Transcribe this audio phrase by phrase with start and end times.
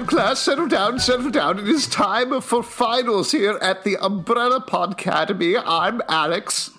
[0.00, 1.58] right, class, settle down, settle down.
[1.58, 5.62] It is time for finals here at the Umbrella Podcademy.
[5.64, 6.75] I'm Alex.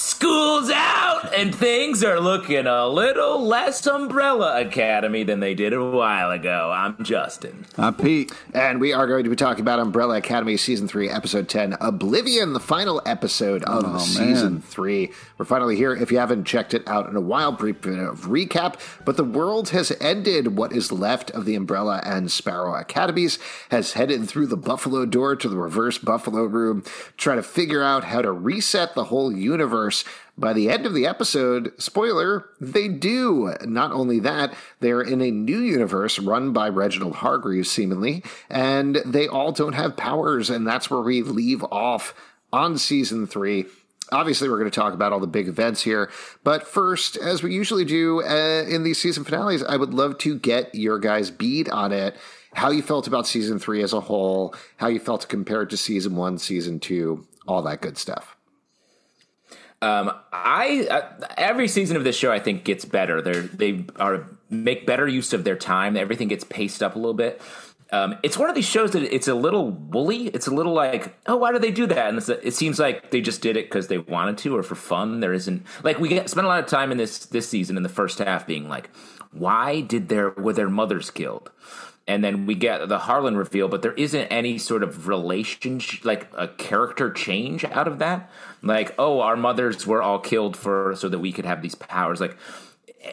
[0.00, 5.84] School's out, and things are looking a little less Umbrella Academy than they did a
[5.84, 6.70] while ago.
[6.72, 7.66] I'm Justin.
[7.76, 8.32] I'm Pete.
[8.54, 12.52] And we are going to be talking about Umbrella Academy Season 3, Episode 10, Oblivion,
[12.52, 14.62] the final episode of Oh, Season man.
[14.62, 15.10] 3.
[15.36, 15.92] We're finally here.
[15.92, 18.76] If you haven't checked it out in a while, brief bit of recap.
[19.04, 20.56] But the world has ended.
[20.56, 23.40] What is left of the Umbrella and Sparrow Academies
[23.72, 26.84] has headed through the Buffalo door to the reverse Buffalo room,
[27.16, 29.87] trying to figure out how to reset the whole universe.
[30.36, 33.54] By the end of the episode, spoiler, they do.
[33.64, 39.26] Not only that, they're in a new universe run by Reginald Hargreeves, seemingly, and they
[39.26, 42.14] all don't have powers, and that's where we leave off
[42.52, 43.66] on season three.
[44.10, 46.10] Obviously, we're going to talk about all the big events here,
[46.42, 50.38] but first, as we usually do uh, in these season finales, I would love to
[50.38, 52.16] get your guys' beat on it.
[52.54, 56.16] How you felt about season three as a whole, how you felt compared to season
[56.16, 58.37] one, season two, all that good stuff.
[59.80, 63.22] Um, I uh, every season of this show I think gets better.
[63.22, 65.96] They they are make better use of their time.
[65.96, 67.40] Everything gets paced up a little bit.
[67.90, 70.26] Um, it's one of these shows that it's a little woolly.
[70.28, 72.08] It's a little like, oh, why do they do that?
[72.08, 75.20] And it seems like they just did it because they wanted to or for fun.
[75.20, 77.82] There isn't like we get, spent a lot of time in this this season in
[77.82, 78.90] the first half being like,
[79.32, 81.50] why did their were their mothers killed?
[82.08, 86.26] And then we get the Harlan reveal, but there isn't any sort of relationship, like
[86.36, 88.30] a character change out of that.
[88.62, 92.20] Like, oh, our mothers were all killed for so that we could have these powers.
[92.20, 92.36] Like,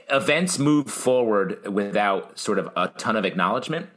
[0.09, 3.87] events move forward without sort of a ton of acknowledgement,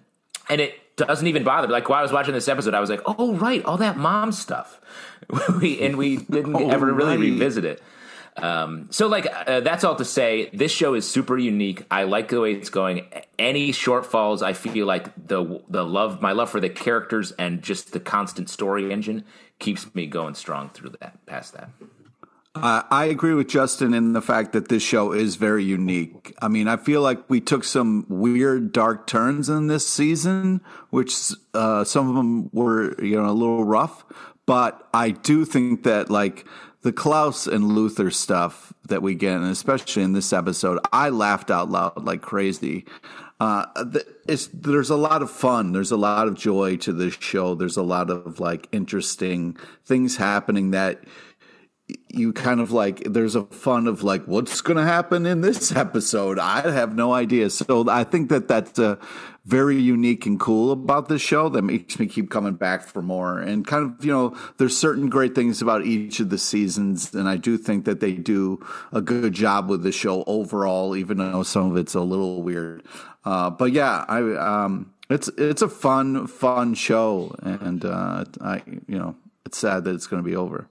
[0.49, 1.69] and it doesn't even bother.
[1.69, 4.33] Like while I was watching this episode, I was like, oh right, all that mom
[4.33, 4.81] stuff,
[5.61, 7.81] we, and we didn't Oh, ever really revisit it.
[8.43, 10.51] Um, so like uh, that's all to say.
[10.53, 11.85] This show is super unique.
[11.91, 13.07] I like the way it's going.
[13.39, 17.93] Any shortfalls, I feel like the the love, my love for the characters and just
[17.93, 19.25] the constant story engine
[19.59, 21.25] keeps me going strong through that.
[21.27, 21.71] Past that,
[22.55, 26.35] I I agree with Justin in the fact that this show is very unique.
[26.41, 31.33] I mean, I feel like we took some weird, dark turns in this season, which
[31.55, 34.05] uh, some of them were, you know, a little rough.
[34.47, 36.47] But I do think that, like,
[36.83, 41.51] the Klaus and Luther stuff that we get, and especially in this episode, I laughed
[41.51, 42.85] out loud like crazy.
[43.41, 43.67] Uh,
[44.53, 45.73] there's a lot of fun.
[45.73, 47.55] There's a lot of joy to this show.
[47.55, 51.05] There's a lot of like interesting things happening that
[52.09, 55.73] you kind of like there's a fun of like what's going to happen in this
[55.77, 56.39] episode?
[56.39, 57.51] I have no idea.
[57.51, 58.97] So i think that that's uh,
[59.47, 63.39] very unique and cool about this show that makes me keep coming back for more.
[63.39, 67.29] And kind of you know there's certain great things about each of the seasons and
[67.29, 71.43] i do think that they do a good job with the show overall even though
[71.43, 72.83] some of it's a little weird.
[73.25, 78.99] Uh, but yeah i um it's it's a fun fun show and uh i you
[78.99, 80.69] know it's sad that it's going to be over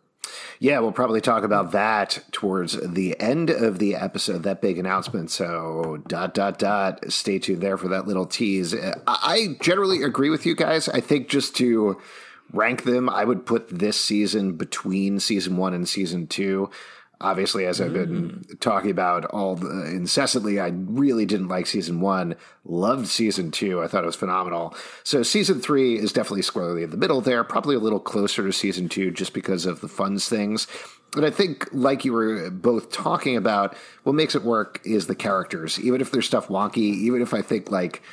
[0.60, 5.32] Yeah, we'll probably talk about that towards the end of the episode, that big announcement.
[5.32, 7.12] So, dot, dot, dot.
[7.12, 8.74] Stay tuned there for that little tease.
[8.74, 10.90] Uh, I I generally agree with you guys.
[10.90, 12.00] I think just to
[12.54, 16.72] rank them, I would put this season between season one and season two.
[17.20, 18.60] Obviously, as I've been mm.
[18.60, 22.36] talking about all the, incessantly, I really didn't like season one.
[22.64, 23.82] Loved season two.
[23.82, 24.76] I thought it was phenomenal.
[25.04, 28.54] So season three is definitely squarely in the middle there, probably a little closer to
[28.54, 30.68] season two just because of the funds things.
[31.16, 35.16] And I think, like you were both talking about, what makes it work is the
[35.16, 35.80] characters.
[35.80, 38.04] Even if there's stuff wonky, even if I think like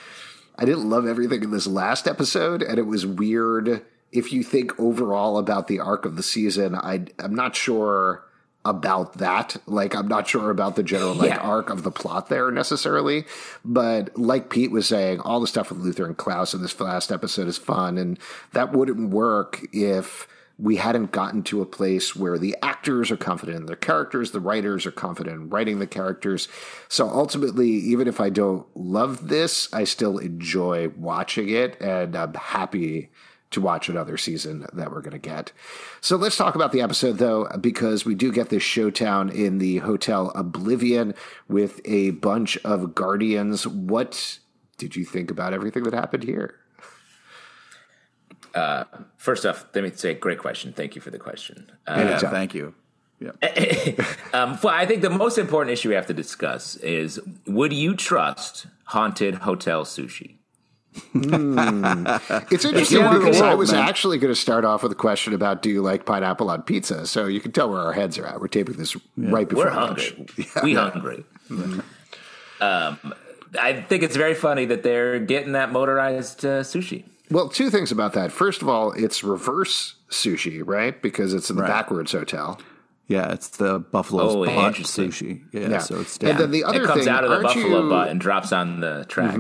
[0.57, 3.85] I didn't love everything in this last episode, and it was weird.
[4.13, 8.25] If you think overall about the arc of the season, I, I'm not sure
[8.65, 9.57] about that.
[9.67, 11.39] Like, I'm not sure about the general like Yeah.
[11.39, 13.27] arc of the plot there necessarily.
[13.65, 17.13] But like Pete was saying, all the stuff with Luther and Klaus in this last
[17.13, 18.19] episode is fun, and
[18.53, 23.59] that wouldn't work if we hadn't gotten to a place where the actors are confident
[23.59, 26.47] in their characters, the writers are confident in writing the characters.
[26.89, 32.35] So ultimately, even if I don't love this, I still enjoy watching it, and I'm
[32.35, 33.11] happy
[33.55, 35.53] to watch another season that we're going to get.
[36.01, 39.79] So let's talk about the episode, though, because we do get this showdown in the
[39.79, 41.15] Hotel Oblivion
[41.49, 43.67] with a bunch of guardians.
[43.67, 44.39] What
[44.79, 46.57] did you think about everything that happened here?
[49.17, 50.73] first off, let me say, great question.
[50.73, 51.73] Thank you for the question.
[51.89, 52.73] Uh, yeah thank you
[53.21, 53.31] yeah
[54.33, 57.95] um, well, I think the most important issue we have to discuss is: Would you
[57.97, 60.37] trust haunted hotel sushi?
[62.51, 63.89] It's interesting Yeah, because I was man.
[63.89, 67.07] actually going to start off with a question about do you like pineapple on pizza?
[67.07, 68.41] So you can tell where our heads are at.
[68.41, 70.15] We're taping this right before We're lunch.
[70.15, 70.47] hungry.
[70.63, 71.25] we hungry.
[72.61, 73.15] Um,
[73.61, 77.05] I think it's very funny that they're getting that motorized uh, sushi.
[77.31, 78.31] Well, two things about that.
[78.33, 81.01] First of all, it's reverse sushi, right?
[81.01, 81.69] Because it's in the Right.
[81.69, 82.61] backwards hotel.
[83.07, 85.43] Yeah, it's the buffalo's Oh, butt sushi.
[85.53, 85.79] Yeah, Yeah.
[85.79, 86.31] so it's down.
[86.33, 87.89] and then the other It comes thing, out of the buffalo you, Mm-hmm.
[87.91, 89.37] butt and drops on the track.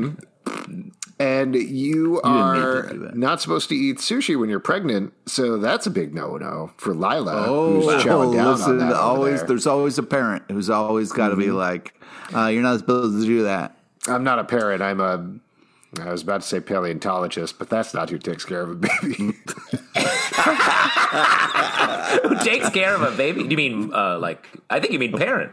[1.18, 5.90] And you to are not supposed to eat sushi when you're pregnant, so that's a
[5.90, 8.96] big no-no for Lila, Oh, who's chowing down listen, on that.
[8.96, 9.48] always there.
[9.48, 11.94] there's always a parent who's always got to be like,
[12.34, 13.76] uh, "You're not supposed to do that."
[14.06, 14.82] I'm not a parent.
[14.82, 15.34] I'm a.
[16.00, 19.14] I was about to say paleontologist, but that's not who takes care of a baby.
[22.22, 23.42] Who takes care of a baby?
[23.42, 24.46] You mean uh, like?
[24.70, 25.52] I think you mean parent.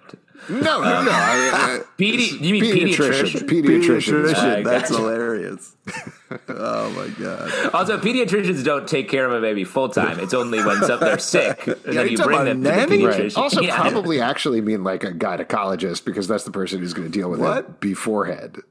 [0.50, 1.12] no, no, no.
[1.12, 3.48] I, I, Pedi- you mean pediatrician.
[3.48, 3.48] pediatrician?
[3.48, 4.34] Pediatrician.
[4.34, 5.02] Pediatrician, I that's gotcha.
[5.02, 5.76] hilarious.
[6.50, 7.74] oh my god!
[7.74, 10.20] Also, pediatricians don't take care of a baby full time.
[10.20, 12.70] It's only when some, they're sick, and Yeah, then you you bring about them to
[12.70, 13.06] the nanny?
[13.06, 13.20] Right.
[13.22, 13.38] pediatrician.
[13.38, 13.80] Also, Yeah.
[13.80, 17.40] probably actually mean like a gynecologist because that's the person who's going to deal with
[17.40, 17.80] it What?
[17.80, 18.62] beforehand.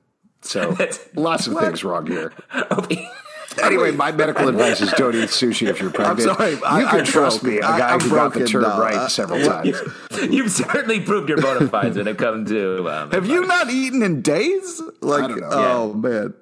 [0.43, 0.77] So
[1.15, 2.33] lots of things wrong here.
[3.61, 6.21] Anyway, my medical advice is don't eat sushi if you're pregnant.
[6.21, 8.47] sorry, you I- can I'm trust me, a I- guy I'm who got the broken
[8.47, 8.81] term now.
[8.81, 9.77] right Uh, several times.
[10.31, 12.89] You've certainly proved your bona fides when it comes to.
[12.89, 14.81] Um, Have you not eaten in days?
[15.01, 15.49] Like, don't know.
[15.51, 16.35] oh man.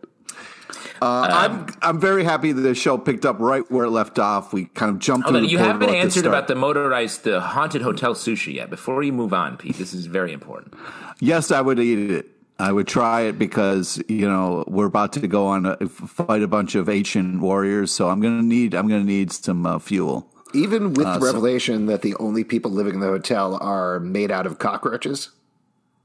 [1.01, 4.53] Uh, I'm I'm very happy that the show picked up right where it left off.
[4.53, 5.25] We kind of jumped.
[5.25, 8.69] Hold through on, the you haven't answered about the motorized, the haunted hotel sushi yet.
[8.69, 10.75] Before you move on, Pete, this is very important.
[11.21, 12.31] Yes, I would eat it.
[12.60, 16.49] I would try it because you know we're about to go on a, fight a
[16.49, 20.28] bunch of ancient warriors, so I'm gonna need I'm gonna need some uh, fuel.
[20.55, 24.31] Even with Uh, the revelation that the only people living in the hotel are made
[24.31, 25.31] out of cockroaches.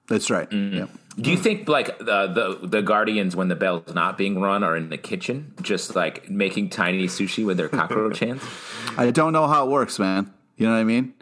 [0.10, 0.50] That's right.
[0.50, 0.74] Mm.
[0.74, 0.86] Yeah.
[1.18, 2.28] Do you think like the,
[2.62, 6.30] the the guardians when the bell's not being run are in the kitchen, just like
[6.30, 8.44] making tiny sushi with their cockroach hands?
[8.98, 10.32] I don't know how it works, man.
[10.58, 11.14] You know what I mean?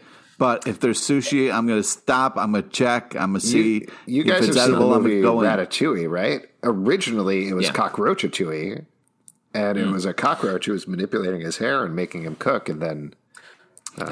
[0.42, 2.36] But if there's sushi, I'm gonna stop.
[2.36, 3.14] I'm gonna check.
[3.16, 3.74] I'm gonna see.
[3.74, 5.48] You, you if guys have it's seen the movie gonna go in.
[5.48, 6.42] Ratatouille, right?
[6.64, 7.74] Originally, it was Yeah.
[7.74, 8.86] Cockroachatouille,
[9.54, 9.82] and Mm.
[9.90, 13.14] it was a cockroach who was manipulating his hair and making him cook, and then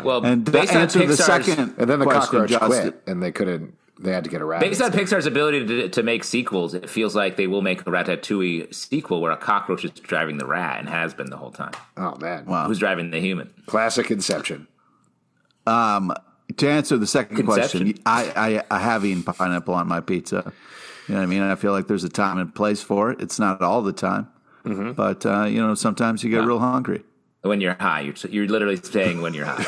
[0.04, 3.24] Well, And to based on answer the second and then the cockroach Justin, quit, and
[3.24, 3.74] they couldn't.
[4.00, 4.70] They had to get a rabbit.
[4.70, 7.86] based on Pixar's ability to, to make sequels, it feels like they will make a
[7.86, 11.72] Ratatouille sequel where a cockroach is driving the rat and has been the whole time.
[11.98, 12.68] oh man, Wow.
[12.68, 13.50] Who's driving the human?
[13.66, 14.68] classic Inception.
[16.58, 17.82] To answer the second Conception.
[17.94, 20.52] question, I, I I have eaten pineapple on my pizza.
[21.08, 21.42] You know what I mean?
[21.42, 23.22] I feel like there's a time and place for it.
[23.22, 24.28] It's not all the time,
[24.66, 24.92] Mm-hmm.
[24.92, 27.04] but uh, you know sometimes you get real hungry.
[27.42, 29.64] When you're high, you're, you're literally saying when you're high.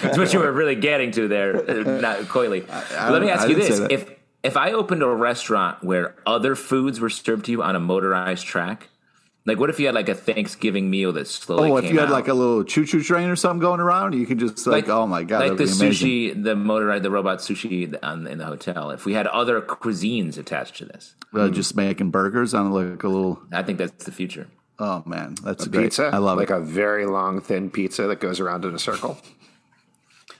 [0.02, 2.62] It's what you were really getting to there, uh, not coyly.
[2.62, 4.10] Let me I ask you this: if
[4.42, 8.44] if I opened a restaurant where other foods were served to you on a motorized
[8.44, 8.88] track,
[9.46, 11.70] like what if you had like a Thanksgiving meal that slowly?
[11.70, 12.12] Oh, if came you had out?
[12.12, 15.06] like a little choo choo train or something going around, you could just like, oh
[15.06, 18.90] my god, like the be sushi, the motorized, the robot sushi on, in the hotel.
[18.90, 23.08] If we had other cuisines attached to this, Uh, just making burgers on like a
[23.08, 23.42] little.
[23.52, 24.48] I think that's the future.
[24.78, 25.84] Oh man, that's great.
[25.84, 26.56] Pizza, I love like it.
[26.56, 29.18] a very long, thin pizza that goes around in a circle.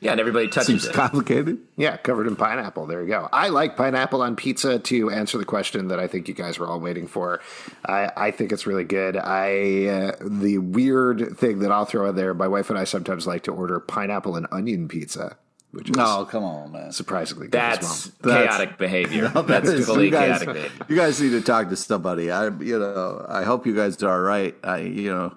[0.00, 0.92] Yeah, and everybody touches Seems it.
[0.94, 1.58] complicated.
[1.76, 2.86] Yeah, covered in pineapple.
[2.86, 3.28] There you go.
[3.32, 6.66] I like pineapple on pizza to answer the question that I think you guys were
[6.66, 7.40] all waiting for.
[7.86, 9.16] I, I think it's really good.
[9.16, 12.34] I uh, the weird thing that I'll throw in there.
[12.34, 15.36] My wife and I sometimes like to order pineapple and onion pizza,
[15.70, 16.93] which is No, come on, man.
[16.93, 18.34] surprisingly That's well.
[18.34, 19.29] That's- chaotic behavior.
[19.34, 20.86] That that's fully you guys, chaotic behavior.
[20.88, 22.31] you guys need to talk to somebody.
[22.31, 24.55] I, you know, I hope you guys are all right.
[24.64, 25.34] I, you know,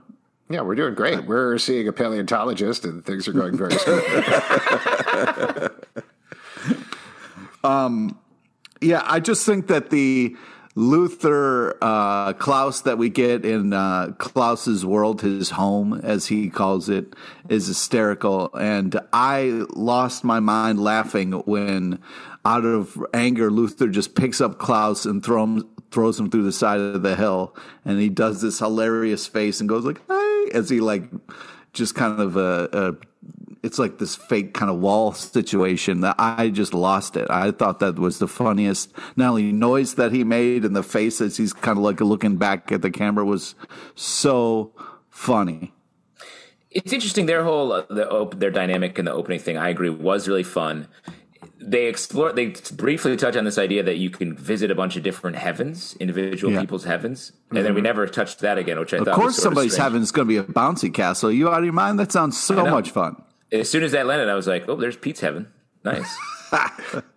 [0.49, 1.25] Yeah, we're doing great.
[1.25, 4.23] We're seeing a paleontologist, and things are going very smoothly.
[8.81, 10.35] Yeah, I just think that the
[10.75, 16.87] Luther uh, Klaus that we get in uh, Klaus's world, his home, as he calls
[16.87, 17.15] it,
[17.49, 18.53] is hysterical.
[18.53, 21.99] And I lost my mind laughing when,
[22.47, 26.53] out of anger, Luther just picks up Klaus and throw him, throws him through the
[26.53, 27.53] side of the hill.
[27.83, 31.03] And he does this hilarious face and goes like, "Hey," as he like
[31.73, 32.91] just kind of uh, uh,
[33.63, 37.27] it's like this fake kind of wall situation that I just lost it.
[37.29, 41.19] I thought that was the funniest, not only noise that he made and the face
[41.19, 43.55] as he's kind of like looking back at the camera was
[43.95, 44.71] so
[45.09, 45.73] funny.
[46.71, 47.25] It's interesting.
[47.25, 50.43] Their whole uh, the op- their dynamic in the opening thing, I agree, was really
[50.43, 50.87] fun.
[51.59, 52.31] They explore.
[52.33, 55.95] They briefly touch on this idea that you can visit a bunch of different heavens,
[55.99, 56.61] individual Yeah.
[56.61, 57.83] people's heavens, and then we mm-hmm.
[57.85, 59.09] never touched that again, which I thought.
[59.09, 61.31] Of course, somebody's heaven is going to be a bouncy castle.
[61.31, 61.99] you out of your mind?
[61.99, 63.21] That sounds so much fun.
[63.51, 65.47] As soon as that landed, I was like, "Oh, there's Pete's heaven.
[65.83, 66.17] Nice."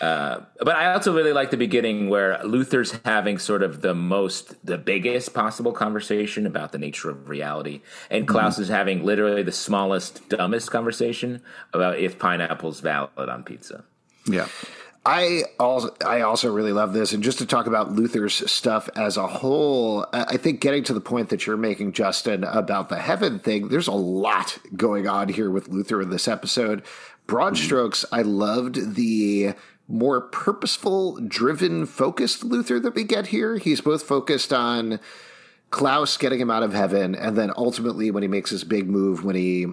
[0.00, 4.64] uh, but I also really like the beginning where Luther's having sort of the most,
[4.64, 9.52] the biggest possible conversation about the nature of reality, and Klaus is having literally the
[9.52, 13.84] smallest, dumbest conversation about if pineapple's valid on pizza.
[14.26, 14.48] Yeah.
[15.06, 19.16] I also I also really love this, and just to talk about Luther's stuff as
[19.16, 23.38] a whole, I think getting to the point that you're making, Justin, about the heaven
[23.38, 23.68] thing.
[23.68, 26.82] There's a lot going on here with Luther in this episode.
[27.28, 27.64] Broad mm-hmm.
[27.64, 29.54] strokes, I loved the
[29.88, 33.58] more purposeful, driven, focused Luther that we get here.
[33.58, 35.00] He's both focused on
[35.70, 39.24] Klaus getting him out of heaven, and then ultimately when he makes his big move,
[39.24, 39.66] when he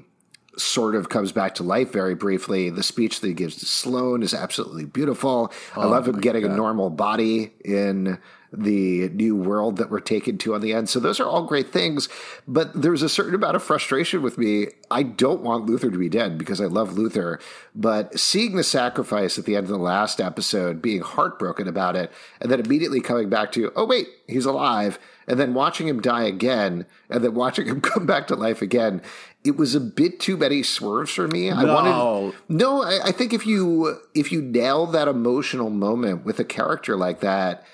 [0.57, 2.69] sort of comes back to life very briefly.
[2.69, 5.51] The speech that he gives to Sloane is absolutely beautiful.
[5.75, 6.51] Oh, I love him getting God.
[6.51, 8.19] a normal body in
[8.55, 10.87] the new world that we're taken to on the end.
[10.87, 12.07] So those are all great things,
[12.47, 14.67] but there's a certain amount of frustration with me.
[14.91, 17.39] I don't want Luther to be dead because I love Luther,
[17.73, 22.11] but seeing the sacrifice at the end of the last episode, being heartbroken about it,
[22.39, 26.23] and then immediately coming back to, oh wait, he's alive, and then watching him die
[26.23, 29.01] again, and then watching him come back to life again,
[29.43, 31.51] it was a bit too many swerves for me.
[31.51, 31.73] I no.
[31.73, 32.83] wanted no.
[32.83, 37.19] I, I, think if you if you nail that emotional moment with a character like
[37.19, 37.65] that,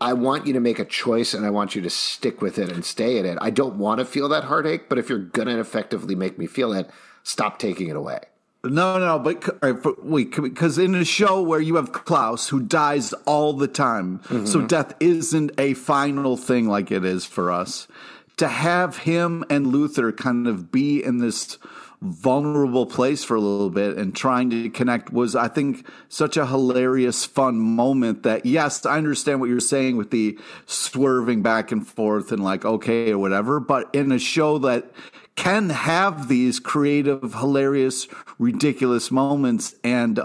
[0.00, 2.70] I want you to make a choice and I want you to stick with it
[2.70, 3.38] and stay in it.
[3.40, 6.72] I don't want to feel that heartache, but if you're gonna effectively make me feel
[6.72, 6.90] it,
[7.22, 8.20] stop taking it away.
[8.64, 13.12] No, no, but right, wait, because in a show where you have Klaus who dies
[13.24, 14.44] all the time, mm-hmm.
[14.44, 17.86] so death isn't a final thing like it is for us
[18.36, 21.58] to have him and Luther kind of be in this
[22.02, 26.46] vulnerable place for a little bit and trying to connect was I think such a
[26.46, 31.86] hilarious fun moment that yes I understand what you're saying with the swerving back and
[31.86, 34.92] forth and like okay or whatever but in a show that
[35.36, 40.20] can have these creative hilarious ridiculous moments and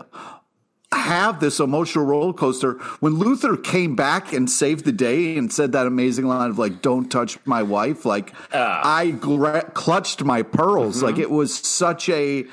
[1.02, 2.74] have this emotional roller coaster.
[3.00, 6.82] When Luther came back and saved the day and said that amazing line of like,
[6.82, 9.12] "Don't touch my wife," like uh, I
[9.74, 10.98] clutched my pearls.
[10.98, 11.06] Mm-hmm.
[11.06, 12.46] Like it was such a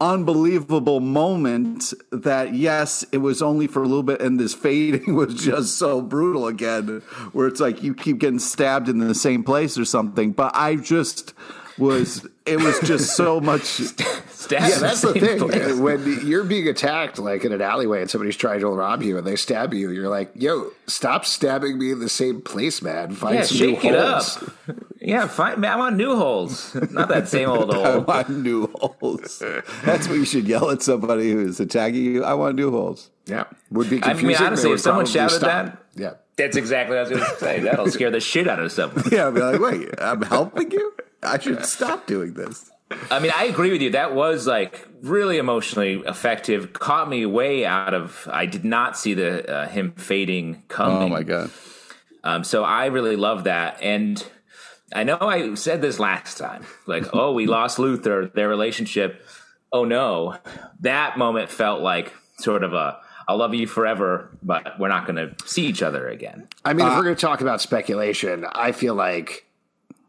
[0.00, 5.34] unbelievable moment that yes, it was only for a little bit, and this fading was
[5.34, 9.78] just so brutal again, where it's like you keep getting stabbed in the same place
[9.78, 10.32] or something.
[10.32, 11.34] But I just
[11.78, 13.80] was it was just so much.
[14.46, 15.38] Stab yeah, that's the, the thing.
[15.38, 15.74] Place.
[15.74, 19.26] When you're being attacked, like in an alleyway, and somebody's trying to rob you, and
[19.26, 23.12] they stab you, you're like, "Yo, stop stabbing me in the same place, man.
[23.12, 24.36] Find yeah, some shake new it holes.
[24.36, 24.76] up.
[25.00, 25.60] Yeah, find.
[25.60, 27.84] man, I want new holes, not that same old hole.
[27.84, 29.42] I want new holes.
[29.84, 32.24] That's what you should yell at somebody who is attacking you.
[32.24, 33.10] I want new holes.
[33.26, 34.02] Yeah, would be.
[34.04, 35.66] I mean, honestly, if someone shouted stop.
[35.66, 36.14] that, yeah.
[36.36, 37.60] That's exactly what I was going to say.
[37.60, 39.04] That'll scare the shit out of someone.
[39.10, 40.94] Yeah, I'll be like, wait, I'm helping you?
[41.22, 42.70] I should stop doing this.
[43.10, 43.90] I mean, I agree with you.
[43.90, 46.72] That was like really emotionally effective.
[46.72, 48.28] Caught me way out of.
[48.30, 51.02] I did not see the uh, him fading coming.
[51.02, 51.50] Oh my god!
[52.22, 54.24] Um, so I really love that, and
[54.94, 56.64] I know I said this last time.
[56.86, 58.30] Like, oh, we lost Luther.
[58.32, 59.24] Their relationship.
[59.72, 60.36] Oh no,
[60.80, 63.00] that moment felt like sort of a.
[63.28, 66.46] I'll love you forever, but we're not going to see each other again.
[66.64, 69.45] I mean, uh, if we're going to talk about speculation, I feel like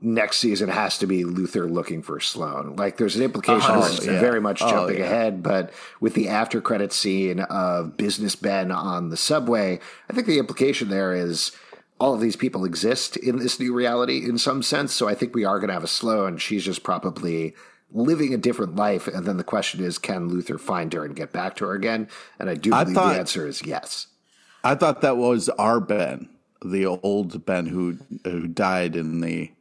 [0.07, 2.75] next season has to be Luther looking for Sloane.
[2.75, 4.19] Like there's an implication oh, this is yeah.
[4.19, 5.05] very much oh, jumping yeah.
[5.05, 10.27] ahead, but with the after credit scene of business Ben on the subway, I think
[10.27, 11.51] the implication there is
[11.99, 14.93] all of these people exist in this new reality in some sense.
[14.93, 16.37] So I think we are going to have a Sloane.
[16.37, 17.55] She's just probably
[17.91, 19.07] living a different life.
[19.07, 22.07] And then the question is, can Luther find her and get back to her again?
[22.39, 24.07] And I do believe I thought, the answer is yes.
[24.63, 26.29] I thought that was our Ben,
[26.63, 29.51] the old Ben who who died in the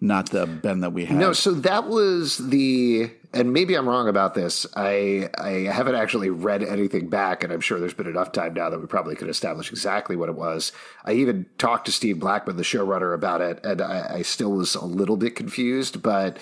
[0.00, 1.16] not the Ben that we had.
[1.16, 4.66] No, so that was the and maybe I'm wrong about this.
[4.76, 8.70] I I haven't actually read anything back, and I'm sure there's been enough time now
[8.70, 10.72] that we probably could establish exactly what it was.
[11.04, 14.74] I even talked to Steve Blackman, the showrunner, about it, and I, I still was
[14.74, 16.38] a little bit confused, but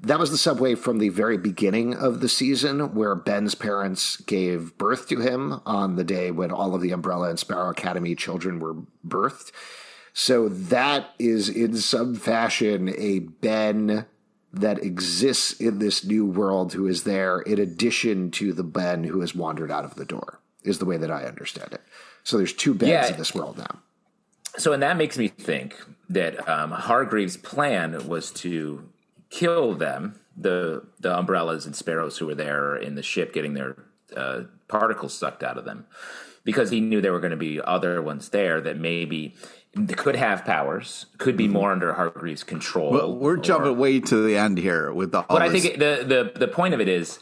[0.00, 4.78] that was the subway from the very beginning of the season where Ben's parents gave
[4.78, 8.60] birth to him on the day when all of the Umbrella and Sparrow Academy children
[8.60, 8.76] were
[9.06, 9.50] birthed.
[10.20, 14.04] So that is in some fashion a Ben
[14.52, 19.20] that exists in this new world who is there in addition to the Ben who
[19.20, 21.82] has wandered out of the door, is the way that I understand it.
[22.24, 23.06] So there's two Bens yeah.
[23.06, 23.78] in this world now.
[24.56, 25.76] So, and that makes me think
[26.08, 28.88] that um, Hargreeves' plan was to
[29.30, 33.76] kill them, the the umbrellas and sparrows who were there in the ship, getting their
[34.16, 35.86] uh, particles sucked out of them,
[36.42, 39.36] because he knew there were going to be other ones there that maybe
[39.96, 41.54] could have powers, could be mm-hmm.
[41.54, 42.90] more under Hargreeves' control.
[42.90, 45.22] Well, we're or, jumping way to the end here with the.
[45.22, 47.18] But I think the the the point of it is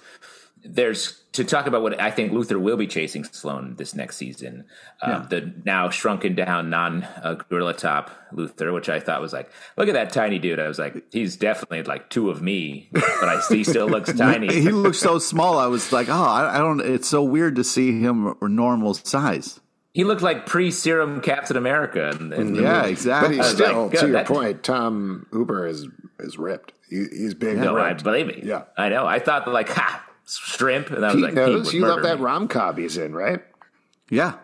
[0.64, 4.64] there's to talk about what I think Luther will be chasing Sloane this next season.
[5.02, 5.26] Um.
[5.28, 9.88] The now shrunken down, non uh, gorilla top Luther, which I thought was like, look
[9.88, 10.58] at that tiny dude.
[10.58, 14.52] I was like, he's definitely like two of me, but I he still looks tiny.
[14.52, 15.58] he looks so small.
[15.58, 16.80] I was like, oh, I, I don't.
[16.80, 19.60] It's so weird to see him normal size.
[19.96, 22.10] He looked like pre-serum Captain America.
[22.10, 23.38] And, and yeah, exactly.
[23.38, 25.88] But he's still, like, to your point, Tom Hopper is
[26.20, 26.74] is ripped.
[26.90, 27.56] He, he's big.
[27.56, 28.42] No, I believe me.
[28.44, 29.06] Yeah, I know.
[29.06, 30.90] I thought like, ha, shrimp.
[30.90, 31.72] And I was like, knows.
[31.72, 33.40] you love that rom com he's in, right?
[34.10, 34.34] Yeah.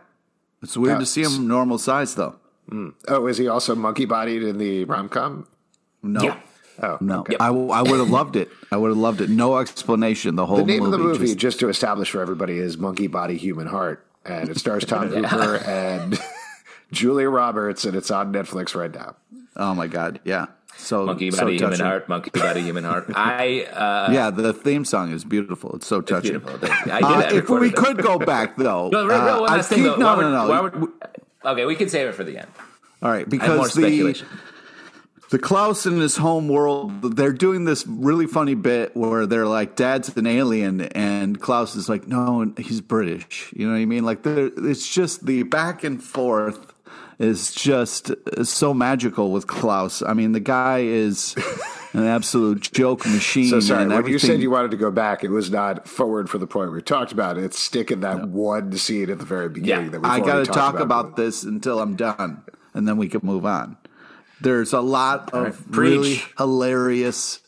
[0.63, 2.37] It's weird uh, to see him normal size, though.
[2.71, 2.95] Mm.
[3.09, 5.47] Oh, is he also monkey bodied in the rom com?
[6.03, 6.23] No.
[6.23, 6.41] Yeah.
[6.83, 7.21] Oh, no.
[7.21, 7.37] Okay.
[7.39, 8.49] I, I would have loved it.
[8.71, 9.29] I would have loved it.
[9.29, 10.35] No explanation.
[10.37, 12.79] The whole the name movie of the movie, just, just, to establish for everybody, is
[12.79, 16.19] Monkey Body Human Heart, and it stars Tom Hopper and
[16.93, 19.17] Julia Roberts, and it's on Netflix right now.
[19.57, 20.21] Oh my god!
[20.25, 20.47] Yeah.
[20.77, 23.11] So monkey body, so human heart, monkey body, human heart.
[23.15, 25.75] I uh, yeah, the theme song is beautiful.
[25.77, 26.37] It's so touching.
[26.37, 26.93] It's beautiful.
[26.93, 29.69] I did uh, if we could go back though, no, real, real, one uh, last
[29.69, 29.85] thing.
[29.85, 29.97] Keep, though.
[29.97, 30.63] No, no, no.
[30.63, 30.89] Would,
[31.45, 32.49] okay, we can save it for the end.
[33.03, 34.25] All right, because the
[35.33, 39.77] the Klaus in his home world, they're doing this really funny bit where they're like,
[39.77, 44.05] "Dad's an alien," and Klaus is like, "No, he's British." You know what I mean?
[44.05, 46.75] Like, it's just the back and forth
[47.19, 50.03] is just uh, so magical with Klaus.
[50.03, 51.35] I mean, the guy is
[51.95, 53.49] an absolute joke machine.
[53.49, 56.37] So sorry, when you said you wanted to go back, it was not forward for
[56.37, 57.39] the point we talked about.
[57.39, 58.27] It's sticking that no.
[58.27, 59.93] one scene at the very beginning.
[59.93, 59.99] Yeah.
[59.99, 62.43] That I got to talk about, about this until I'm done,
[62.75, 63.79] and then we can move on.
[64.43, 67.41] There's a lot of right, really hilarious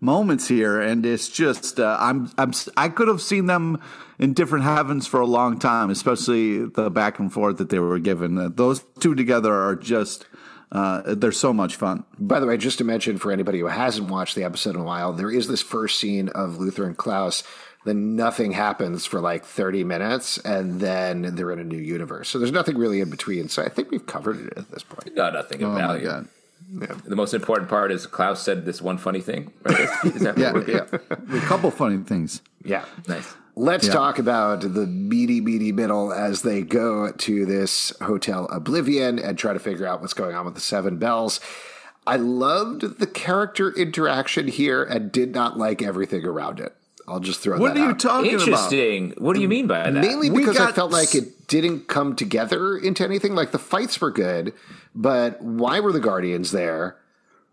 [0.00, 3.80] moments here, and it's just uh, I'm I'm I could have seen them
[4.18, 7.98] in different heavens for a long time, especially the back and forth that they were
[7.98, 8.36] given.
[8.36, 10.26] Uh, those two together are just.
[10.70, 12.02] Uh, they're so much fun.
[12.18, 14.84] By the way, just to mention for anybody who hasn't watched the episode in a
[14.84, 17.42] while, there is this first scene of Luther and Klaus.
[17.84, 22.30] Then nothing happens for like 30 minutes, and then they're in a new universe.
[22.30, 23.50] So there's nothing really in between.
[23.50, 25.14] So I think we've covered it at this point.
[25.14, 26.26] No, nothing of oh value.
[26.80, 26.94] Yeah.
[27.04, 29.52] The most important part is Klaus said this one funny thing.
[29.62, 29.88] Right?
[30.36, 30.86] yeah, yeah.
[31.10, 32.42] a couple funny things.
[32.64, 33.34] Yeah, nice.
[33.54, 33.92] Let's yeah.
[33.92, 39.52] talk about the meaty, meaty middle as they go to this hotel Oblivion and try
[39.52, 41.38] to figure out what's going on with the Seven Bells.
[42.06, 46.74] I loved the character interaction here and did not like everything around it.
[47.06, 49.12] I'll just throw what that What are you talking Interesting.
[49.12, 49.20] about?
[49.20, 49.92] What do you mean by that?
[49.92, 50.70] Mainly because got...
[50.70, 53.34] I felt like it didn't come together into anything.
[53.34, 54.54] Like the fights were good,
[54.94, 56.96] but why were the Guardians there?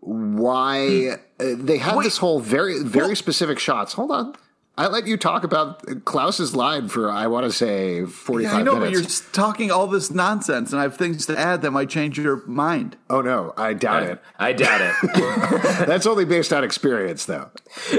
[0.00, 1.10] Why hmm.
[1.38, 2.04] uh, they had Wait.
[2.04, 3.94] this whole very very well, specific shots.
[3.94, 4.34] Hold on.
[4.78, 8.54] I let you talk about Klaus's line for I want to say forty five.
[8.54, 9.20] Yeah, I know, minutes.
[9.20, 12.18] but you're talking all this nonsense, and I have things to add that might change
[12.18, 12.96] your mind.
[13.10, 14.22] Oh no, I doubt I, it.
[14.38, 15.86] I doubt it.
[15.86, 17.50] That's only based on experience, though.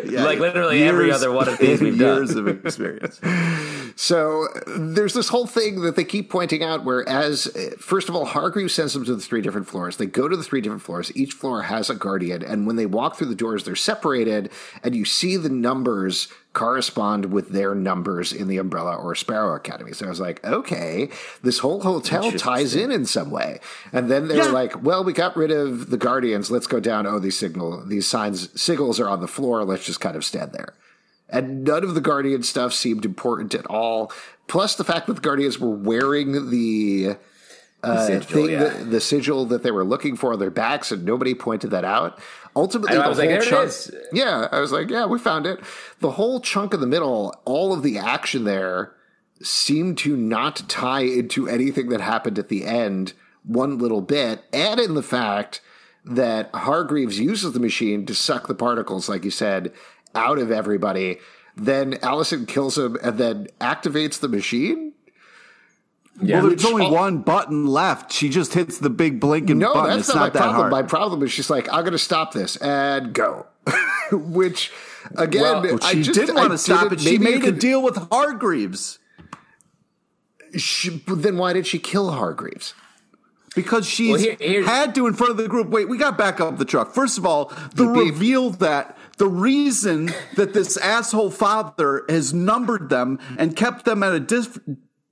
[0.03, 2.47] Yeah, like literally years, every other one of these we've years done.
[2.47, 3.19] of experience.
[4.01, 6.83] So there's this whole thing that they keep pointing out.
[6.83, 7.45] Where as
[7.77, 9.97] first of all, Hargreeves sends them to the three different floors.
[9.97, 11.15] They go to the three different floors.
[11.15, 14.49] Each floor has a guardian, and when they walk through the doors, they're separated,
[14.83, 19.93] and you see the numbers correspond with their numbers in the Umbrella or Sparrow Academy.
[19.93, 21.11] So I was like, okay,
[21.43, 23.59] this whole hotel ties in in some way.
[23.93, 24.47] And then they yeah.
[24.47, 26.49] were like, well, we got rid of the Guardians.
[26.49, 27.05] Let's go down.
[27.05, 29.63] Oh, these signal, these signs, signals are on the floor.
[29.63, 30.73] Let's just kind of stand there.
[31.31, 34.11] And none of the Guardian stuff seemed important at all.
[34.47, 37.15] Plus the fact that the Guardians were wearing the,
[37.83, 38.67] uh, sigil, thing, yeah.
[38.67, 41.85] the, the sigil that they were looking for on their backs, and nobody pointed that
[41.85, 42.19] out.
[42.55, 43.71] Ultimately, the whole like, chunk.
[44.11, 45.59] Yeah, I was like, yeah, we found it.
[45.99, 48.93] The whole chunk of the middle, all of the action there
[49.41, 53.13] seemed to not tie into anything that happened at the end
[53.43, 54.43] one little bit.
[54.53, 55.61] Add in the fact
[56.03, 59.71] that Hargreeves uses the machine to suck the particles, like you said,
[60.15, 61.19] out of everybody.
[61.55, 64.93] Then Allison kills him and then activates the machine.
[66.21, 66.41] Yeah.
[66.41, 68.11] Well, there's only one button left.
[68.11, 69.89] She just hits the big blinking no, button.
[69.89, 70.55] that's it's not, not my that problem.
[70.55, 70.71] Hard.
[70.71, 73.47] My problem is she's like, I'm going to stop this and go.
[74.11, 74.71] Which,
[75.15, 76.99] again, well, she I just, didn't want to stop it.
[76.99, 78.99] She made a deal with Hargreeves.
[80.57, 82.73] She, then why did she kill Hargreeves?
[83.55, 85.69] Because she well, here, had to in front of the group.
[85.69, 86.93] Wait, we got back up the truck.
[86.93, 93.19] First of all, the reveal that the reason that this asshole father has numbered them
[93.37, 94.57] and kept them at a dis-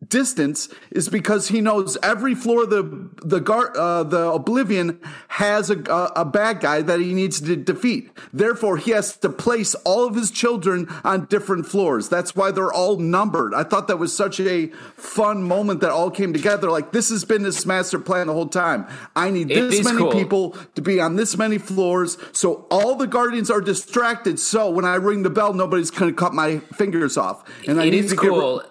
[0.07, 5.69] distance is because he knows every floor of the the gar, uh, the Oblivion has
[5.69, 8.09] a, a, a bad guy that he needs to defeat.
[8.31, 12.07] Therefore, he has to place all of his children on different floors.
[12.07, 13.53] That's why they're all numbered.
[13.53, 16.71] I thought that was such a fun moment that all came together.
[16.71, 18.87] Like this has been his master plan the whole time.
[19.15, 20.11] I need It this many cool.
[20.11, 24.39] people to be on this many floors, so all the guardians are distracted.
[24.39, 27.43] So when I ring the bell, nobody's going to cut my fingers off.
[27.67, 28.63] And I need to get cool.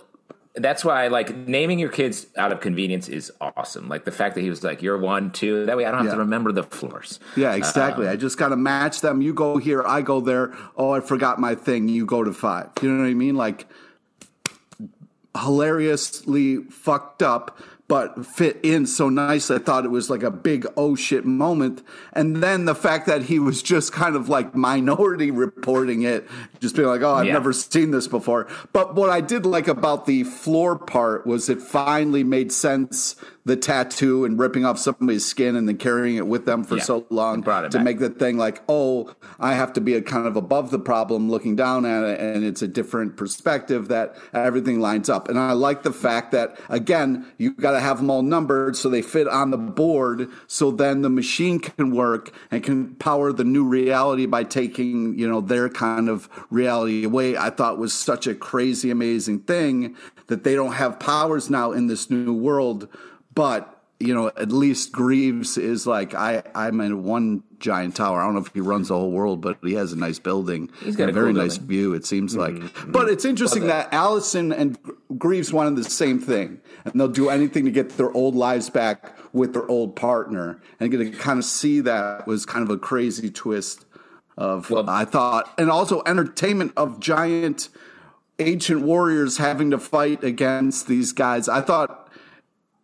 [0.61, 3.89] That's why, like, naming your kids out of convenience is awesome.
[3.89, 5.67] Like the fact that he was like, "You're one, two.
[5.67, 6.13] That way, I don't have Yeah.
[6.15, 7.21] to remember the floors.
[7.37, 8.07] Yeah, exactly.
[8.07, 9.23] Um, I just got to match them.
[9.23, 10.53] You go here, I go there.
[10.77, 11.89] Oh, I forgot my thing.
[11.89, 12.71] You go to five.
[12.83, 13.35] You know what I mean?
[13.37, 13.67] Like
[15.37, 17.59] hilariously fucked up,
[17.89, 19.51] but fit in so nice.
[19.51, 21.83] I thought it was like a big oh shit moment.
[22.13, 26.29] And then the fact that he was just kind of like minority reporting it,
[26.61, 27.33] just being like, oh, I've Yeah.
[27.33, 28.47] never seen this before.
[28.75, 33.17] But what I did like about the floor part was it finally made sense.
[33.49, 36.83] The tattoo and ripping off somebody's skin and then carrying it with them for Yeah.
[36.83, 37.85] so long It brought it to back.
[37.87, 41.31] make the thing like, oh, I have to be a kind of above the problem,
[41.31, 45.31] looking down at it, and it's a different perspective that everything lines up.
[45.31, 48.91] And I like the fact that again, you got to have them all numbered so
[48.91, 53.45] they fit on the board, so then the machine can work and can power the
[53.45, 57.35] new reality by taking you know their kind of reality away.
[57.37, 61.87] I thought was such a crazy, amazing thing that they don't have powers now in
[61.87, 62.89] this new world,
[63.35, 66.43] but you know, at least Greaves is like I.
[66.55, 68.21] I'm in one giant tower.
[68.21, 70.71] I don't know if he runs the whole world, but he has a nice building.
[70.85, 71.95] He's got and a very cool nice view.
[71.95, 72.93] It seems like, mm-hmm, mm-hmm.
[72.93, 74.79] but it's interesting that Allison and
[75.19, 79.17] Greaves wanted the same thing, and they'll do anything to get their old lives back
[79.33, 80.61] with their old partner.
[80.79, 83.85] And get to kind of see that was kind of a crazy twist
[84.37, 87.69] of Well- I thought, and also entertainment of giant
[88.39, 91.49] ancient warriors having to fight against these guys.
[91.49, 91.98] I thought.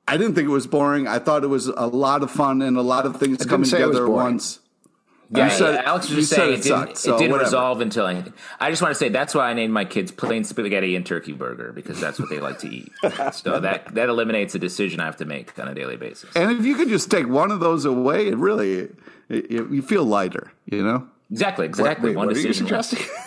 [0.06, 1.06] I didn't think it was boring.
[1.08, 3.80] I thought it was a lot of fun and a lot of things coming say
[3.80, 4.60] it was together at once.
[5.30, 7.46] Yeah, said- Alex was just said saying it it, didn't, sucked, so it didn't whatever.
[7.48, 8.34] resolve until anything.
[8.60, 11.32] I just want to say that's why I named my kids plain spaghetti and turkey
[11.32, 12.92] burger because that's what they like to eat.
[13.32, 16.30] so that that eliminates a decision I have to make on a daily basis.
[16.36, 18.90] And if you could just take one of those away, it really
[19.30, 20.52] it, you feel lighter.
[20.66, 22.10] You know, Exactly, exactly.
[22.10, 22.66] Wait, one what are you decision.
[22.66, 23.00] suggesting?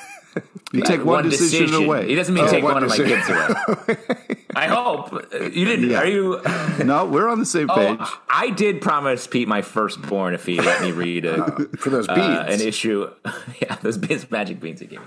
[0.71, 2.08] you take one, decision, away.
[2.08, 3.97] He doesn't mean Oh, take one one, of my kids away.
[4.56, 5.89] I hope you didn't.
[5.89, 6.00] Yeah.
[6.00, 6.41] Are you?
[6.84, 7.97] no, we're on the same page.
[8.00, 12.08] Oh, I did promise Pete my firstborn if he let me read a, For those
[12.10, 12.62] uh, beans.
[12.62, 13.10] an issue.
[13.62, 15.06] yeah, those beans, magic beans he gave me,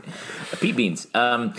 [0.52, 1.06] Uh, Pete beans.
[1.14, 1.54] Um,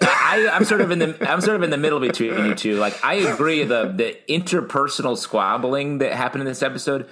[0.00, 2.76] I, I'm sort of in the I'm sort of in the middle between you two.
[2.76, 7.08] Like I agree the the interpersonal squabbling that happened in this episode.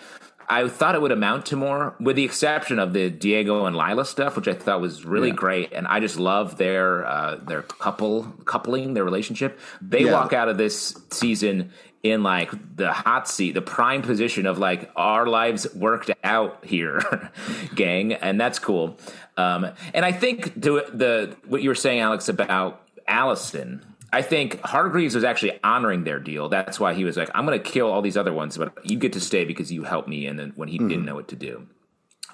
[0.49, 4.05] I thought it would amount to more, with the exception of the Diego and Lila
[4.05, 8.25] stuff, which I thought was really great, and I just love their uh, their couple
[8.45, 9.59] coupling, their relationship.
[9.81, 10.13] They Yeah.
[10.13, 11.71] walk out of this season
[12.03, 17.31] in like the hot seat, the prime position of like our lives worked out here,
[17.75, 18.97] gang, and that's cool.
[19.37, 23.83] Um, and I think the the what you were saying, Alex, about Allison.
[24.13, 26.49] I think Hargreeves was actually honoring their deal.
[26.49, 28.99] That's why he was like, "I'm going to kill all these other ones, but you
[28.99, 31.37] get to stay because you helped me." And then when he didn't know what to
[31.37, 31.67] do,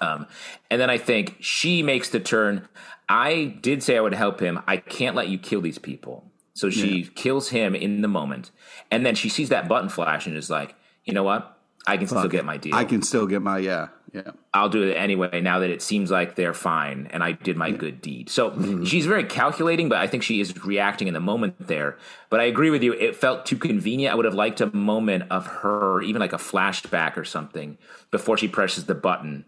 [0.01, 0.27] um,
[0.69, 2.67] and then I think she makes the turn.
[3.09, 4.61] I did say I would help him.
[4.67, 6.31] I can't let you kill these people.
[6.53, 8.51] So she kills him in the moment.
[8.91, 11.57] And then she sees that button flash and is like, you know what?
[11.87, 12.75] I can still get my deal.
[12.75, 14.31] I can still get my yeah yeah.
[14.53, 17.71] I'll do it anyway now that it seems like they're fine and I did my
[17.71, 18.29] good deed.
[18.29, 21.97] So she's very calculating, but I think she is reacting in the moment there.
[22.29, 22.93] But I agree with you.
[22.93, 24.13] It felt too convenient.
[24.13, 27.79] I would have liked a moment of her, even like a flashback or something,
[28.11, 29.45] before she presses the button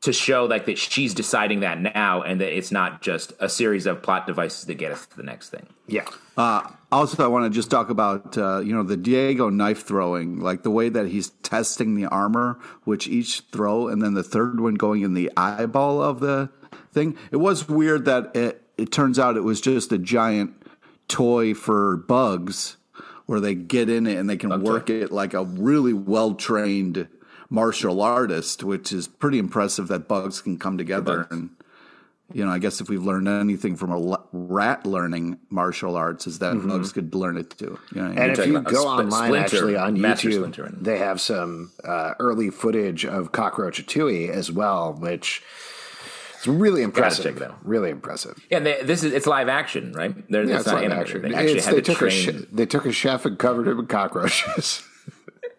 [0.00, 3.84] to show like that she's deciding that now and that it's not just a series
[3.84, 5.66] of plot devices that get us to the next thing.
[5.86, 6.06] yeah.
[6.38, 10.40] Uh, also, I want to just talk about uh, you know the Diego knife throwing,
[10.40, 14.60] like the way that he's testing the armor, which each throw, and then the third
[14.60, 16.50] one going in the eyeball of the
[16.92, 17.16] thing.
[17.30, 20.54] It was weird that it, it turns out it was just a giant
[21.06, 22.76] toy for bugs,
[23.26, 27.06] where they get in it and they can work it like a really well trained
[27.48, 31.50] martial artist, which is pretty impressive that bugs can come together and
[32.32, 36.38] you know, I guess if we've learned anything from a rat learning martial arts, is
[36.40, 37.78] that bugs could learn it too.
[37.94, 38.30] You know, what I mean?
[38.30, 42.50] And if you go Spl- online, Splinter, actually on YouTube, they have some uh, early
[42.50, 45.42] footage of Cockroachatouille as well, which
[46.40, 47.24] is really impressive.
[47.24, 47.58] check it out.
[47.64, 48.38] Really impressive.
[48.50, 50.14] Yeah, they, this is it's live action, right?
[50.30, 51.16] They're, Yeah, it's, it's not live animated.
[51.16, 51.22] action.
[51.22, 52.12] They actually It's- had they to took train.
[52.12, 54.82] a sh- they took a chef and covered him in cockroaches.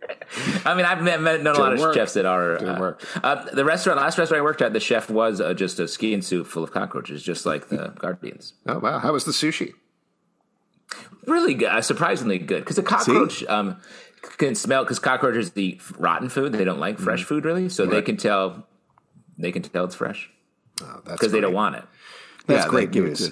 [0.65, 1.93] I mean, I've met, met known a lot of work.
[1.93, 2.57] chefs that are.
[2.57, 3.03] Didn't Uh, work.
[3.23, 6.21] uh, the restaurant, last restaurant I worked at, the chef was uh, just a skiing
[6.21, 8.53] suit full of cockroaches, just like the Guardians.
[8.67, 8.99] oh wow!
[8.99, 9.73] How was the sushi?
[11.27, 12.59] Really good, uh, surprisingly good.
[12.63, 13.77] Because a cockroach um,
[14.37, 14.83] can smell.
[14.83, 17.03] Because cockroaches eat rotten food; they don't like Mm-hmm.
[17.03, 17.69] fresh food, really.
[17.69, 18.67] So they can tell.
[19.37, 20.29] They can tell it's fresh
[20.81, 21.83] Oh, that's because they don't want it.
[22.47, 23.31] That's Yeah, they great give it news.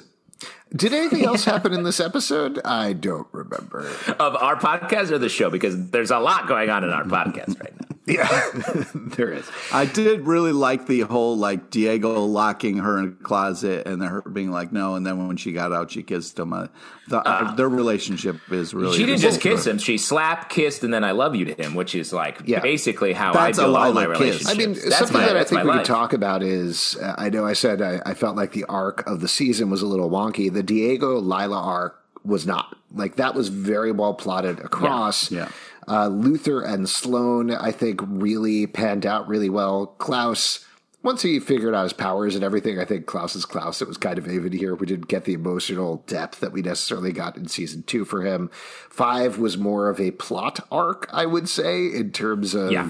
[0.76, 2.60] Did anything else happen in this episode?
[2.64, 3.88] I don't remember.
[4.20, 7.60] Of our podcast or the show, because there's a lot going on in our podcast
[7.60, 7.98] right now.
[8.10, 8.28] Yeah,
[8.96, 9.50] there is.
[9.72, 14.10] I did really like the whole like Diego locking her in a closet and then
[14.10, 16.54] her being like no, and then when she got out, she kissed him.
[16.54, 16.68] Uh,
[17.08, 18.98] the, uh, their relationship is really.
[18.98, 21.76] She didn't just kiss him; she slapped, kissed, and then "I love you" to him,
[21.76, 22.60] which is like Yeah.
[22.62, 24.20] basically how That's I a build all my Lila kiss.
[24.44, 24.50] relationships.
[24.50, 25.78] I mean, That's something my- that I think we life.
[25.80, 29.06] could talk about is uh, I know I said I, I felt like the arc
[29.08, 30.52] of the season was a little wonky.
[30.52, 32.76] The Diego Lila arc was not.
[32.94, 35.32] Like, that was very well plotted across.
[35.32, 35.50] Yeah.
[35.90, 39.88] Uh, Luther and Sloane, I think, really panned out really well.
[39.98, 40.64] Klaus,
[41.02, 43.82] once he figured out his powers and everything, I think Klaus is Klaus.
[43.82, 44.76] It was kind of even here.
[44.76, 48.52] We didn't get the emotional depth that we necessarily got in season two for him.
[48.90, 52.90] Five was more of a plot arc, I would say, in terms of Yeah.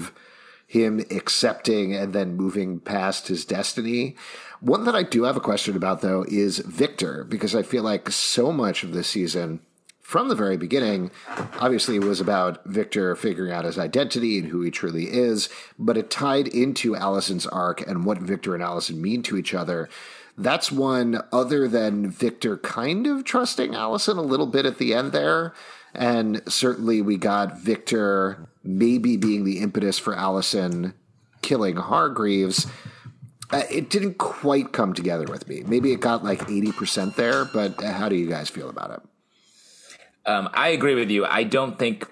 [0.66, 4.16] him accepting and then moving past his destiny.
[4.60, 8.10] One that I do have a question about, though, is Victor, because I feel like
[8.10, 9.60] so much of this season,
[10.10, 11.08] from the very beginning,
[11.60, 15.96] obviously it was about Victor figuring out his identity and who he truly is, but
[15.96, 19.88] it tied into Allison's arc and what Victor and Allison mean to each other.
[20.36, 25.12] That's one other than Victor kind of trusting Allison a little bit at the end
[25.12, 25.54] there.
[25.94, 30.92] And certainly we got Victor maybe being the impetus for Allison
[31.40, 32.66] killing Hargreeves.
[33.52, 35.62] Uh, it didn't quite come together with me.
[35.64, 39.09] Maybe it got like 80% there, but how do you guys feel about it?
[40.26, 41.24] Um, I agree with you.
[41.24, 42.06] I don't think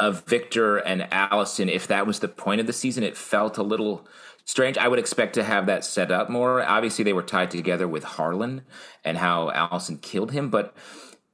[0.00, 3.62] of Victor and Allison, if that was the point of the season, it felt a
[3.62, 4.06] little
[4.44, 4.76] strange.
[4.76, 6.62] I would expect to have that set up more.
[6.62, 8.62] Obviously, they were tied together with Harlan
[9.04, 10.74] and how Allison killed him, but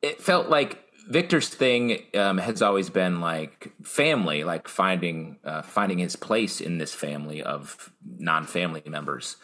[0.02, 5.98] it felt like Victor's thing um, has always been like family, like finding uh, finding
[5.98, 9.36] his place in this family of non-family members.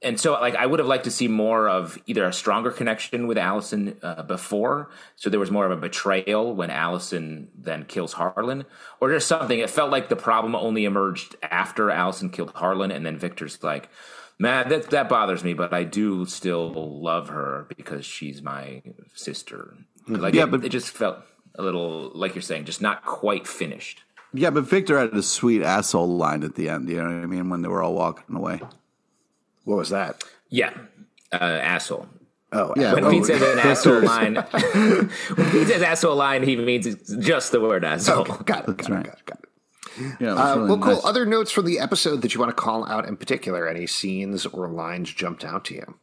[0.00, 3.26] And so, like, I would have liked to see more of either a stronger connection
[3.26, 8.12] with Allison uh, before, so there was more of a betrayal when Allison then kills
[8.12, 8.64] Harlan,
[9.00, 9.58] or just something.
[9.58, 13.88] It felt like the problem only emerged after Allison killed Harlan, and then Victor's like,
[14.38, 16.70] "Man, that that bothers me, but I do still
[17.02, 18.82] love her because she's my
[19.14, 19.74] sister."
[20.06, 21.18] Like, Yeah, it, but- it just felt
[21.56, 24.04] a little like you're saying, just not quite finished.
[24.32, 26.88] Yeah, but Victor had a sweet asshole line at the end.
[26.88, 27.48] You know what I mean?
[27.50, 28.60] When they were all walking away.
[29.68, 30.24] What was that?
[30.48, 30.72] Yeah,
[31.32, 32.08] uh, asshole.
[32.52, 34.34] Oh, Yeah, When Oh, Pete says an asshole line,
[35.36, 36.86] when Pete says asshole line, he means
[37.18, 38.20] just the word asshole.
[38.22, 39.04] okay, got it, got right.
[39.04, 39.44] it, got it, got it.
[40.20, 40.94] Yeah, it was Uh, really well, cool.
[40.94, 41.04] nice.
[41.04, 43.68] Other notes from the episode that you want to call out in particular?
[43.68, 45.98] Any scenes or lines jumped out to you?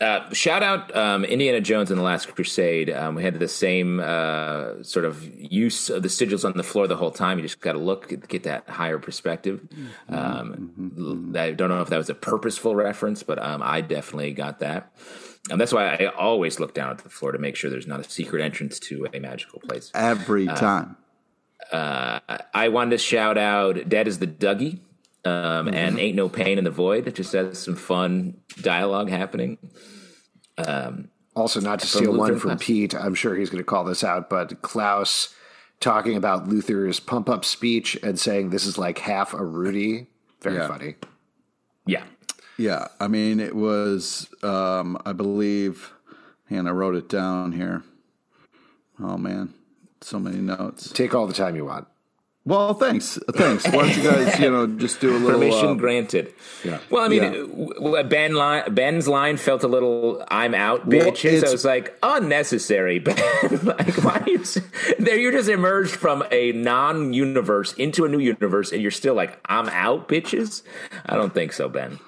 [0.00, 2.88] Uh, shout out um, Indiana Jones and the Last Crusade.
[2.88, 6.86] Um, we had the same uh, sort of use of the sigils on the floor
[6.86, 7.38] the whole time.
[7.38, 9.60] You just got to look, get, that higher perspective.
[10.08, 14.60] Um, I don't know if that was a purposeful reference, but um, I definitely got
[14.60, 14.90] that.
[15.50, 18.00] And that's why I always look down at the floor to make sure there's not
[18.00, 19.90] a secret entrance to a magical place.
[19.94, 20.96] Every time.
[21.72, 24.80] I wanted to shout out Dead is the Dougie
[25.24, 27.06] um, and Ain't No Pain in the Void.
[27.06, 29.58] It just has some fun dialogue happening.
[31.36, 32.64] Also, not to From steal one Luther from Klaus.
[32.64, 35.32] Pete, I'm sure he's going to call this out, but Klaus
[35.78, 40.08] talking about Luther's pump up speech and saying this is like half a Rudy.
[40.42, 40.68] Very Yeah.
[40.68, 40.96] funny.
[41.86, 42.04] Yeah.
[42.58, 45.92] Yeah, I mean, it was, um, I believe,
[46.50, 47.84] and I wrote it down here.
[49.02, 49.54] Oh, man.
[50.02, 50.90] So many notes.
[50.92, 51.86] Take all the time you want.
[52.46, 53.18] Well, thanks.
[53.32, 53.64] Thanks.
[53.66, 55.38] Why don't you guys, you know, just do a little.
[55.38, 56.32] Permission uh, granted.
[56.64, 56.78] Yeah.
[56.88, 57.30] Well, I mean, Yeah.
[57.32, 61.66] w- w- Ben line, Ben's line felt a little "I'm out, Well, bitches." I was
[61.66, 63.16] like, unnecessary, Ben.
[63.62, 64.42] like, why are you?
[64.98, 69.38] There, you're just emerged from a non-universe into a new universe, and you're still like,
[69.44, 70.62] "I'm out, bitches."
[71.06, 71.98] I don't think so, Ben.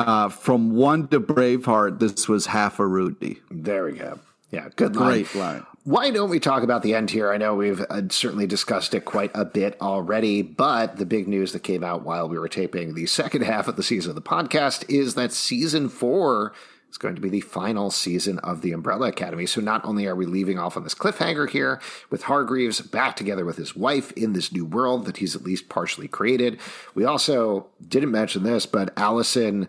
[0.00, 3.38] uh, from one to Braveheart, this was half a Rudy.
[3.52, 4.18] There we go.
[4.50, 5.08] Yeah, good line.
[5.10, 5.64] Great line.
[5.86, 7.30] Why don't we talk about the end here?
[7.30, 11.52] I know we've uh, certainly discussed it quite a bit already, but the big news
[11.52, 14.20] that came out while we were taping the second half of the season of the
[14.20, 16.52] podcast is that season four
[16.90, 19.46] is going to be the final season of the Umbrella Academy.
[19.46, 23.44] So not only are we leaving off on this cliffhanger here with Hargreeves back together
[23.44, 26.58] with his wife in this new world that he's at least partially created,
[26.96, 29.68] we also didn't mention this, but Allison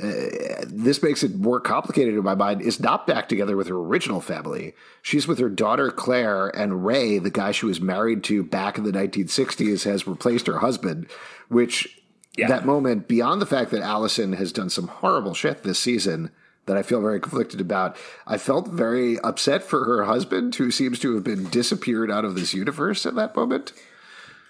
[0.00, 3.76] Uh, this makes it more complicated in my mind, is not back together with her
[3.76, 4.74] original family.
[5.02, 8.82] She's with her daughter Claire, and Ray, the guy she was married to back in
[8.84, 11.06] the 1960s, has replaced her husband,
[11.48, 12.00] which
[12.36, 12.48] Yeah.
[12.48, 16.30] that moment, beyond the fact that Allison has done some horrible shit this season,
[16.66, 17.96] that I feel very conflicted about.
[18.26, 22.34] I felt very upset for her husband, who seems to have been disappeared out of
[22.34, 23.72] this universe at that moment.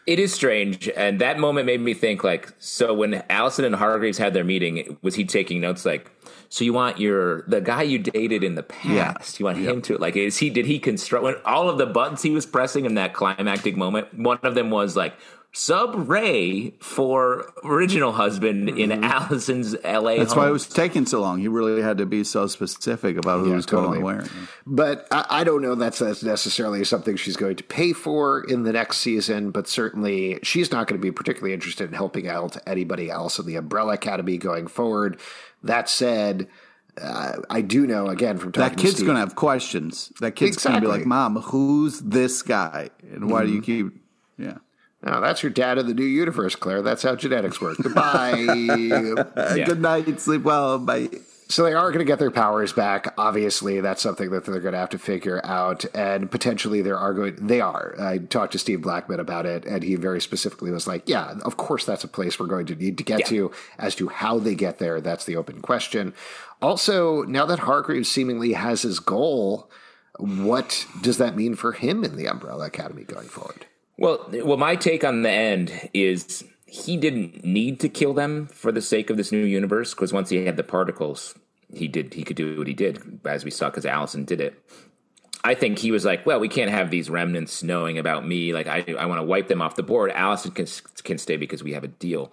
[0.07, 4.19] It is strange, and that moment made me think like, so when Allison and Hargreeves
[4.19, 6.11] had their meeting, was he taking notes like,
[6.51, 9.39] so you want your the guy you dated in the past, yeah.
[9.39, 9.75] you want yep.
[9.75, 12.45] him to like, is he did he construct when all of the buttons he was
[12.45, 14.13] pressing in that climactic moment?
[14.15, 15.15] One of them was like,
[15.55, 19.05] sub Ray for original husband in mm-hmm.
[19.05, 20.19] Allison's L.A.
[20.19, 20.43] That's home.
[20.43, 21.39] why it was taking so long.
[21.39, 24.01] He really had to be so specific about who yeah, was totally.
[24.01, 24.25] going where.
[24.67, 28.65] But I, I, don't know that's, that's necessarily something she's going to pay for in
[28.65, 29.53] the next season.
[29.53, 33.47] But certainly, she's not going to be particularly interested in helping out anybody else in
[33.47, 35.19] the Umbrella Academy going forward.
[35.63, 36.49] That said.
[36.97, 40.13] Uh, I do know again from talking that kid's going to have questions.
[40.21, 40.83] That kid's exactly.
[40.83, 43.47] going to be like, "Mom, who's this guy, and why mm-hmm.
[43.49, 43.89] do you mm-hmm.
[43.89, 44.05] keep?"
[44.39, 44.59] Yeah,
[45.05, 46.83] now that's your dad of the new universe, Claire.
[46.83, 47.77] That's how genetics work.
[47.83, 48.37] Goodbye.
[48.37, 49.65] yeah.
[49.67, 50.21] Good night.
[50.21, 50.79] Sleep well.
[50.79, 51.11] Bye.
[51.49, 53.13] So they are going to get their powers back.
[53.19, 57.13] Obviously, that's something that they're going to have to figure out, and potentially there are
[57.13, 57.37] going.
[57.37, 57.95] They are.
[58.01, 61.59] I talked to Steve Blackman about it, and he very specifically was like, "Yeah, of
[61.59, 63.27] course, that's a place we're going to need to get yeah.
[63.27, 63.53] to.
[63.79, 66.15] As to how they get there, that's the open question."
[66.63, 69.71] Also, now that Hargreeves seemingly has his goal,
[70.17, 73.67] what does that mean for him in the Umbrella Academy going forward?
[73.97, 78.73] Well, well, my take on the end is he didn't need to kill them for
[78.73, 81.35] the sake of this new universe because once he had the particles,
[81.73, 84.61] he did he could do what he did as we saw because Allison did it.
[85.47, 88.55] I think he was like, well, we can't have these remnants knowing about me.
[88.55, 90.11] Like, I, I want to wipe them off the board.
[90.11, 90.67] Allison can,
[91.03, 92.33] can stay because we have a deal.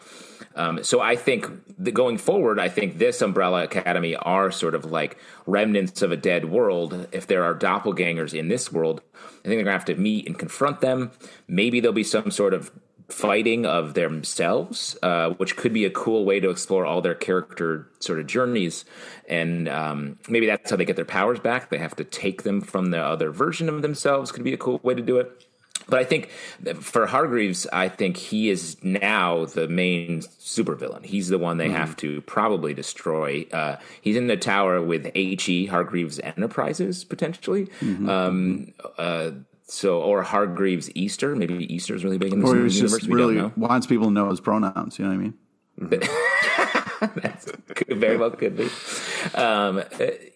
[0.56, 5.18] Um, so I think going forward, I think this Umbrella Academy are sort of like
[5.46, 7.08] remnants of a dead world.
[7.12, 10.26] If there are doppelgangers in this world, I think they're going to have to meet
[10.28, 11.12] and confront them.
[11.50, 12.72] Maybe there'll be some sort of
[13.12, 17.88] fighting of themselves, uh, which could be a cool way to explore all their character
[18.00, 18.86] sort of journeys.
[19.28, 21.70] And um, maybe that's how they get their powers back.
[21.70, 24.32] They have to take them from the other version of themselves.
[24.32, 25.46] Could be a cool way to do it.
[25.88, 26.30] But I think
[26.80, 31.06] for Hargreeves, I think he is now the main supervillain.
[31.06, 31.76] He's the one they mm-hmm.
[31.76, 33.46] have to probably destroy.
[33.52, 35.66] Uh, he's in the tower with H.E.
[35.66, 37.66] Hargreeves Enterprises, potentially.
[37.82, 38.10] Mm-hmm.
[38.10, 39.32] Um, uh,
[39.72, 41.34] so, or Hargreeves Easter.
[41.34, 43.08] Maybe Easter is really big in this or universe.
[43.08, 45.00] we really wants people to know his pronouns.
[45.00, 45.18] You know what
[45.80, 46.10] I mean?
[47.16, 48.70] That's could, very well could be.
[49.34, 49.82] Um,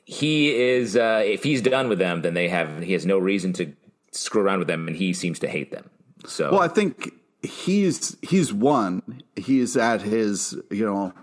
[0.05, 0.95] he is.
[0.95, 2.81] Uh, if he's done with them, then they have.
[2.81, 3.73] He has no reason to
[4.11, 5.89] screw around with them, and he seems to hate them.
[6.25, 7.11] So, well, I think
[7.43, 9.21] he's he's won.
[9.35, 10.57] He's at his.
[10.71, 11.13] You know,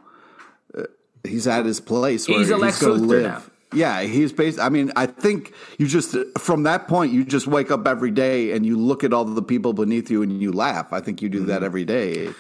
[0.76, 0.82] uh,
[1.24, 3.22] he's at his place where he's, he's going to live.
[3.22, 3.42] Now.
[3.72, 4.58] Yeah, he's based.
[4.58, 8.52] I mean, I think you just from that point you just wake up every day
[8.52, 10.92] and you look at all the people beneath you and you laugh.
[10.92, 11.64] I think you do that mm-hmm.
[11.64, 12.32] every day.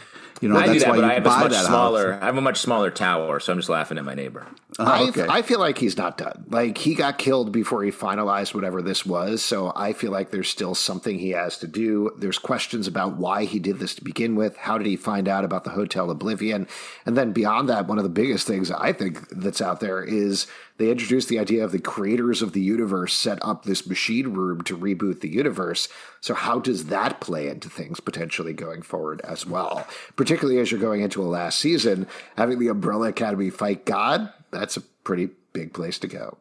[0.42, 2.12] You know, I that's do that, why but I have a much smaller.
[2.14, 2.22] House.
[2.22, 4.44] I have a much smaller tower, so I'm just laughing at my neighbor.
[4.76, 5.24] Uh, okay.
[5.28, 6.46] I feel like he's not done.
[6.48, 10.48] Like he got killed before he finalized whatever this was, so I feel like there's
[10.48, 12.10] still something he has to do.
[12.18, 14.56] There's questions about why he did this to begin with.
[14.56, 16.66] How did he find out about the Hotel Oblivion?
[17.06, 20.48] And then beyond that, one of the biggest things I think that's out there is
[20.82, 24.62] they introduced the idea of the creators of the universe set up this machine room
[24.62, 25.88] to reboot the universe.
[26.20, 29.86] So, how does that play into things potentially going forward as well?
[30.16, 34.76] Particularly as you're going into a last season, having the Umbrella Academy fight God, that's
[34.76, 36.36] a pretty big place to go.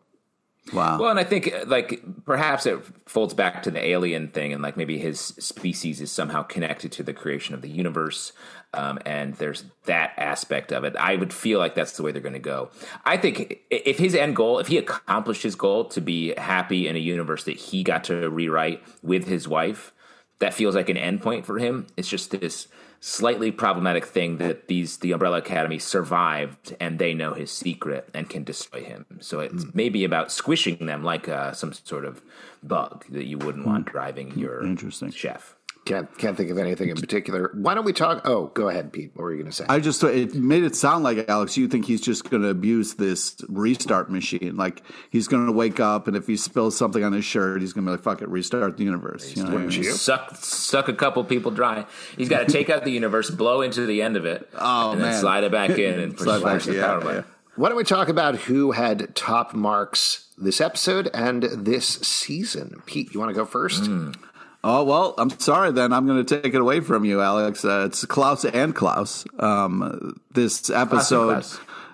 [0.73, 0.99] Wow.
[0.99, 4.63] Well, and I think uh, like perhaps it folds back to the alien thing, and
[4.63, 8.31] like maybe his species is somehow connected to the creation of the universe,
[8.73, 10.95] um, and there's that aspect of it.
[10.95, 12.71] I would feel like that's the way they're going to go.
[13.05, 16.95] I think if his end goal, if he accomplished his goal to be happy in
[16.95, 19.93] a universe that he got to rewrite with his wife,
[20.39, 21.87] that feels like an end point for him.
[21.97, 22.67] It's just this
[22.99, 28.29] slightly problematic thing that these the Umbrella Academy survived and they know his secret and
[28.29, 29.05] can destroy him.
[29.19, 29.75] So it's mm.
[29.75, 32.21] maybe about squishing them like uh, some sort of
[32.63, 33.91] bug that you wouldn't want hmm.
[33.91, 35.09] driving your Interesting.
[35.11, 35.55] chef.
[35.83, 37.49] Can't can't think of anything in particular.
[37.55, 38.21] Why don't we talk?
[38.23, 39.11] Oh, go ahead, Pete.
[39.15, 39.65] What were you going to say?
[39.67, 41.57] I just it made it sound like Alex.
[41.57, 44.55] You think he's just going to abuse this restart machine?
[44.55, 47.73] Like he's going to wake up and if he spills something on his shirt, he's
[47.73, 49.83] going to be like, "Fuck it, restart the universe." You know, I mean?
[49.83, 51.87] suck suck a couple people dry.
[52.15, 55.01] He's got to take out the universe, blow into the end of it, oh, and
[55.01, 55.11] man.
[55.11, 57.15] then slide it back in and slide back, the yeah, power button.
[57.27, 57.35] Yeah.
[57.55, 62.83] Why don't we talk about who had top marks this episode and this season?
[62.85, 63.83] Pete, you want to go first?
[63.83, 64.15] Mm.
[64.63, 65.71] Oh well, I'm sorry.
[65.71, 67.65] Then I'm going to take it away from you, Alex.
[67.65, 69.25] Uh, it's Klaus and Klaus.
[69.39, 71.43] Um, this episode,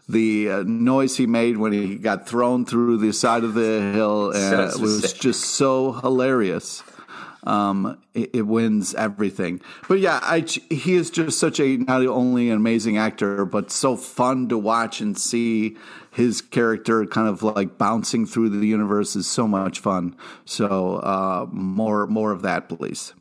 [0.09, 4.33] the uh, noise he made when he got thrown through the side of the hill
[4.35, 6.83] uh, was just so hilarious.
[7.47, 9.61] Um, it, it, wins everything.
[9.87, 13.95] But yeah, I, he is just such a not only an amazing actor, but so
[13.95, 15.77] fun to watch and see
[16.11, 20.17] his character kind of like bouncing through the universe is so much fun.
[20.43, 23.13] So uh, more more of that, please.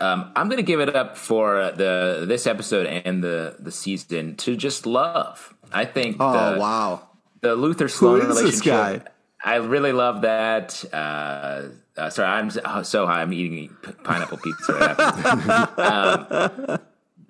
[0.00, 4.36] Um, I'm going to give it up for the this episode and the the season
[4.36, 5.54] to just love.
[5.72, 6.16] I think.
[6.20, 7.08] Oh the, wow!
[7.40, 9.08] The Luther Sloane relationship.
[9.44, 10.84] I really love that.
[10.92, 13.22] Uh, uh, sorry, I'm so high.
[13.22, 16.78] I'm eating pineapple pizza right um,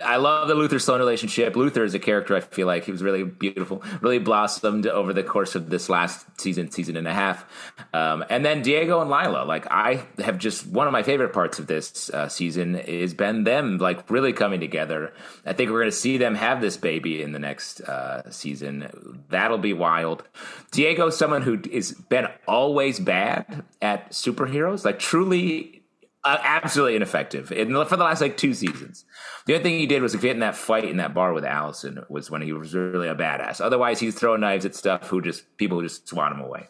[0.04, 1.56] I love the Luther Sloane relationship.
[1.56, 5.22] Luther is a character I feel like he was really beautiful, really blossomed over the
[5.22, 7.44] course of this last season, season and a half.
[7.92, 11.58] Um, and then Diego and Lila, like I have just one of my favorite parts
[11.58, 15.12] of this uh, season is been them like really coming together.
[15.44, 19.24] I think we're going to see them have this baby in the next uh, season.
[19.28, 20.24] That'll be wild.
[20.70, 25.81] Diego, someone who is been always bad at superheroes, like truly
[26.24, 29.04] uh, absolutely ineffective in, for the last like two seasons.
[29.46, 32.04] The only thing he did was get in that fight in that bar with Allison
[32.08, 33.60] was when he was really a badass.
[33.60, 36.68] Otherwise, he's throwing knives at stuff who just people who just swat him away.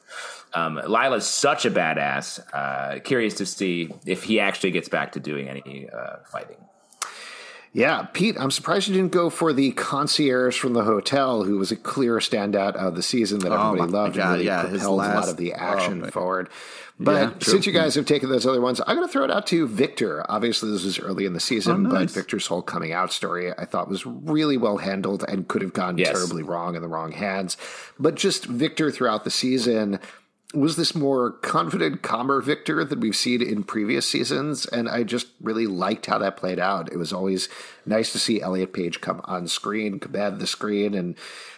[0.55, 2.41] Um, Lila's such a badass.
[2.53, 6.57] Uh, curious to see if he actually gets back to doing any uh, fighting.
[7.75, 11.73] Yeah, Pete, I'm surprised you didn't go for the concierge from the hotel, who was
[11.73, 14.99] a clear standout of the season that everybody oh loved God, and really yeah, propelled
[14.99, 16.51] last, a lot of the action oh, forward.
[17.01, 19.31] But yeah, since you guys have taken those other ones, I'm going to throw it
[19.31, 20.25] out to Victor.
[20.31, 21.93] Obviously, this was early in the season, oh, nice.
[21.93, 25.73] but Victor's whole coming out story I thought was really well handled and could have
[25.73, 26.13] gone yes.
[26.13, 27.57] terribly wrong in the wrong hands.
[27.99, 29.99] But just Victor throughout the season
[30.53, 35.29] was this more confident, calmer Victor than we've seen in previous seasons, and I just
[35.41, 36.93] really liked how that played out.
[36.93, 37.49] It was always
[37.87, 41.17] nice to see Elliot Page come on screen, command the screen, and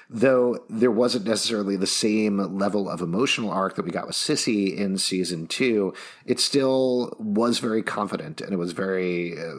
[0.09, 4.77] though there wasn't necessarily the same level of emotional arc that we got with Sissy
[4.77, 9.39] in season two, it still was very confident and it was very.
[9.39, 9.55] Uh,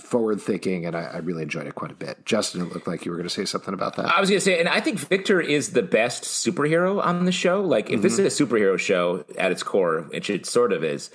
[0.00, 2.24] forward thinking, and I, I, really enjoyed it quite a bit.
[2.24, 4.06] Justin, it looked like you were going to say something about that.
[4.06, 7.32] I was going to say, and I think Victor is the best superhero on the
[7.32, 7.60] show.
[7.62, 8.02] Like, if mm-hmm.
[8.02, 11.10] this is a superhero show at its core, which it sort of is,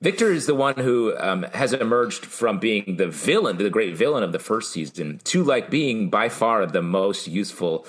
[0.00, 4.24] Victor is the one who um, has emerged from being the villain, the great villain
[4.24, 7.86] of the first season, to like being by far the most useful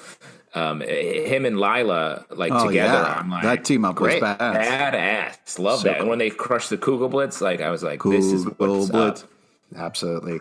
[0.56, 2.94] um, him and Lila like oh, together.
[2.94, 3.24] Yeah.
[3.28, 4.68] Like, that team up great, was badass.
[4.68, 6.00] Badass, love so that.
[6.00, 9.24] And when they crushed the Kugelblitz, like I was like, this is what's Blitz.
[9.24, 9.30] up.
[9.76, 10.40] Absolutely.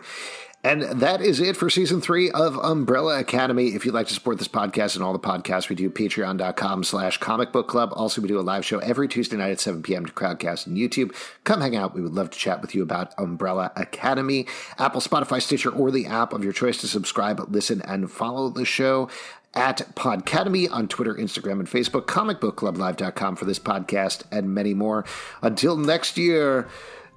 [0.65, 3.75] And that is it for season three of Umbrella Academy.
[3.75, 7.17] If you'd like to support this podcast and all the podcasts we do, patreon.com slash
[7.17, 7.91] comic book club.
[7.93, 10.05] Also, we do a live show every Tuesday night at 7 p.m.
[10.05, 11.13] to Crowdcast and YouTube.
[11.43, 11.93] Come hang out.
[11.93, 14.47] We would love to chat with you about Umbrella Academy.
[14.79, 18.63] Apple, Spotify, Stitcher, or the app of your choice to subscribe, listen, and follow the
[18.63, 19.09] show
[19.53, 25.03] at Podcademy on Twitter, Instagram, and Facebook, comicbookclublive.com for this podcast and many more.
[25.41, 26.69] Until next year,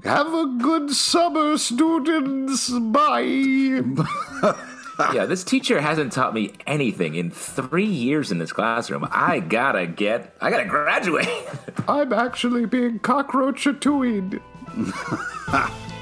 [0.05, 2.71] have a good summer, students.
[2.71, 3.21] Bye.
[5.13, 9.07] yeah, this teacher hasn't taught me anything in three years in this classroom.
[9.11, 11.29] I gotta get, I gotta graduate.
[11.89, 13.67] I'm actually being cockroach